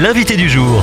[0.00, 0.82] l'invité du jour.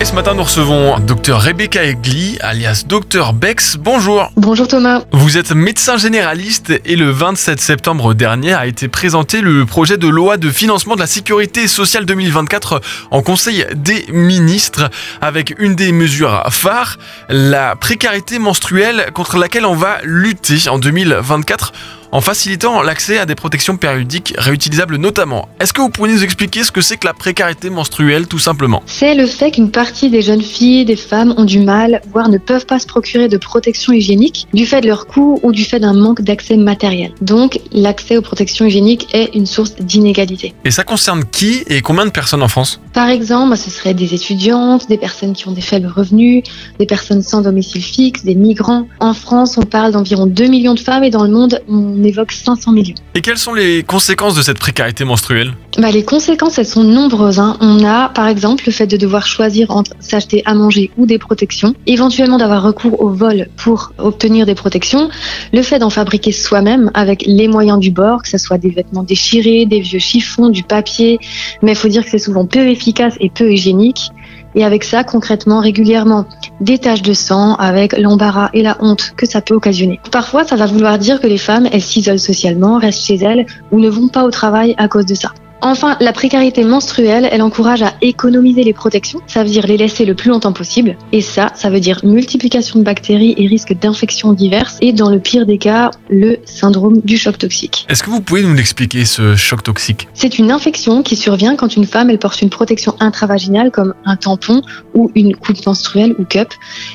[0.00, 3.76] Et ce matin, nous recevons Dr Rebecca Egli, alias Dr Bex.
[3.76, 4.30] Bonjour.
[4.36, 5.02] Bonjour Thomas.
[5.12, 10.08] Vous êtes médecin généraliste et le 27 septembre dernier a été présenté le projet de
[10.08, 12.80] loi de financement de la sécurité sociale 2024
[13.10, 14.88] en Conseil des ministres
[15.20, 16.96] avec une des mesures phares,
[17.28, 21.72] la précarité menstruelle contre laquelle on va lutter en 2024
[22.12, 25.48] en facilitant l'accès à des protections périodiques réutilisables notamment.
[25.60, 28.82] Est-ce que vous pouvez nous expliquer ce que c'est que la précarité menstruelle tout simplement?
[28.86, 32.38] C'est le fait qu'une partie des jeunes filles, des femmes ont du mal, voire ne
[32.38, 35.80] peuvent pas se procurer de protection hygiénique du fait de leur coût ou du fait
[35.80, 37.12] d'un manque d'accès matériel.
[37.20, 40.54] Donc l'accès aux protections hygiéniques est une source d'inégalité.
[40.64, 42.80] Et ça concerne qui et combien de personnes en France?
[42.92, 46.42] Par exemple, ce serait des étudiantes, des personnes qui ont des faibles revenus,
[46.78, 48.86] des personnes sans domicile fixe, des migrants.
[49.00, 52.04] En France, on parle d'environ 2 millions de femmes et dans le monde, on on
[52.04, 52.94] évoque 500 millions.
[53.14, 55.54] Et quelles sont les conséquences de cette précarité menstruelle?
[55.78, 57.38] Bah, Les conséquences, elles sont nombreuses.
[57.38, 57.56] Hein.
[57.60, 61.18] On a, par exemple, le fait de devoir choisir entre s'acheter à manger ou des
[61.18, 65.08] protections, éventuellement d'avoir recours au vol pour obtenir des protections,
[65.52, 69.02] le fait d'en fabriquer soi-même avec les moyens du bord, que ce soit des vêtements
[69.02, 71.18] déchirés, des vieux chiffons, du papier,
[71.62, 74.10] mais il faut dire que c'est souvent peu efficace et peu hygiénique.
[74.54, 76.26] Et avec ça, concrètement, régulièrement,
[76.60, 80.00] des taches de sang avec l'embarras et la honte que ça peut occasionner.
[80.10, 83.78] Parfois, ça va vouloir dire que les femmes, elles s'isolent socialement, restent chez elles ou
[83.78, 85.32] ne vont pas au travail à cause de ça.
[85.60, 90.04] Enfin, la précarité menstruelle, elle encourage à économiser les protections, ça veut dire les laisser
[90.04, 90.96] le plus longtemps possible.
[91.12, 94.78] Et ça, ça veut dire multiplication de bactéries et risque d'infections diverses.
[94.80, 97.86] Et dans le pire des cas, le syndrome du choc toxique.
[97.88, 100.08] Est-ce que vous pouvez nous l'expliquer, ce choc toxique?
[100.14, 104.16] C'est une infection qui survient quand une femme, elle porte une protection intravaginale comme un
[104.16, 104.62] tampon
[104.94, 106.48] ou une coupe menstruelle ou cup,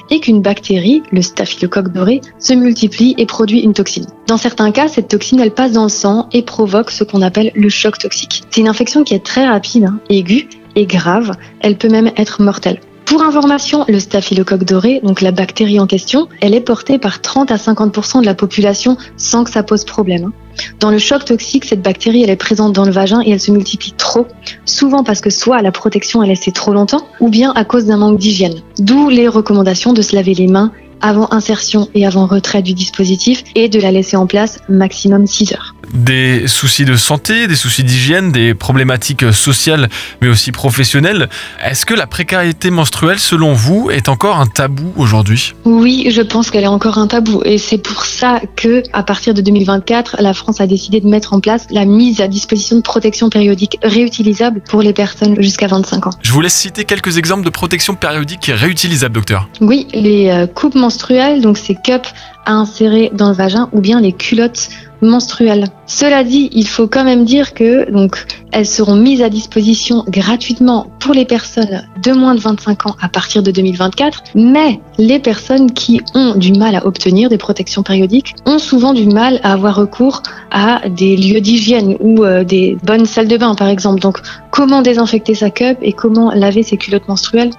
[0.10, 4.06] et qu'une bactérie, le staphylocoque doré, se multiplie et produit une toxine.
[4.34, 7.52] Dans certains cas, cette toxine, elle passe dans le sang et provoque ce qu'on appelle
[7.54, 8.42] le choc toxique.
[8.50, 11.34] C'est une infection qui est très rapide, hein, aiguë et grave.
[11.60, 12.80] Elle peut même être mortelle.
[13.06, 17.52] Pour information, le staphylocoque doré, donc la bactérie en question, elle est portée par 30
[17.52, 20.26] à 50% de la population sans que ça pose problème.
[20.26, 20.34] Hein.
[20.80, 23.52] Dans le choc toxique, cette bactérie, elle est présente dans le vagin et elle se
[23.52, 24.26] multiplie trop,
[24.66, 27.98] souvent parce que soit la protection est laissée trop longtemps, ou bien à cause d'un
[27.98, 28.62] manque d'hygiène.
[28.80, 30.72] D'où les recommandations de se laver les mains
[31.04, 35.54] avant insertion et avant retrait du dispositif et de la laisser en place maximum 6
[35.54, 39.90] heures des soucis de santé, des soucis d'hygiène, des problématiques sociales
[40.22, 41.30] mais aussi professionnelles.
[41.64, 45.54] Est-ce que la précarité menstruelle, selon vous, est encore un tabou aujourd'hui?
[45.66, 49.34] Oui, je pense qu'elle est encore un tabou et c'est pour ça que à partir
[49.34, 52.82] de 2024, la France a décidé de mettre en place la mise à disposition de
[52.82, 56.12] protection périodique réutilisable pour les personnes jusqu'à 25 ans.
[56.22, 59.50] Je vous laisse citer quelques exemples de protection périodique réutilisable, docteur.
[59.62, 60.93] Oui, les euh, coupes menstruelles,
[61.42, 62.14] donc ces cups
[62.46, 64.70] à insérer dans le vagin ou bien les culottes
[65.02, 65.66] menstruelles.
[65.86, 70.88] Cela dit, il faut quand même dire que donc elles seront mises à disposition gratuitement
[71.00, 75.72] pour les personnes de moins de 25 ans à partir de 2024, mais les personnes
[75.72, 79.76] qui ont du mal à obtenir des protections périodiques ont souvent du mal à avoir
[79.76, 84.00] recours à des lieux d'hygiène ou euh, des bonnes salles de bain par exemple.
[84.00, 84.20] Donc
[84.52, 87.52] comment désinfecter sa cup et comment laver ses culottes menstruelles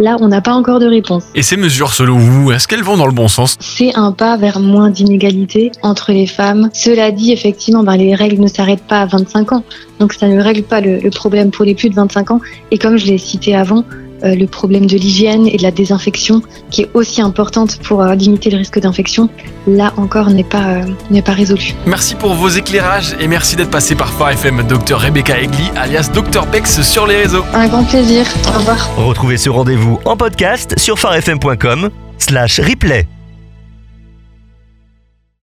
[0.00, 1.24] Là, on n'a pas encore de réponse.
[1.34, 3.58] Et ces mesures, selon vous, est-ce qu'elles vont dans le bon sens?
[3.60, 6.70] C'est un pas vers moins d'inégalité entre les femmes.
[6.72, 9.62] Cela dit, effectivement, ben, les règles ne s'arrêtent pas à 25 ans.
[9.98, 12.40] Donc ça ne règle pas le, le problème pour les plus de 25 ans.
[12.70, 13.84] Et comme je l'ai cité avant,
[14.24, 18.14] euh, le problème de l'hygiène et de la désinfection, qui est aussi importante pour euh,
[18.14, 19.28] limiter le risque d'infection,
[19.66, 21.74] là encore n'est pas, euh, n'est pas résolu.
[21.86, 26.10] Merci pour vos éclairages et merci d'être passé par Phare FM, Dr Rebecca Egli, alias
[26.12, 27.44] Dr Bex sur les réseaux.
[27.54, 28.26] Un grand plaisir.
[28.48, 28.90] Au revoir.
[28.96, 33.06] Retrouvez ce rendez-vous en podcast sur farfm.com slash replay.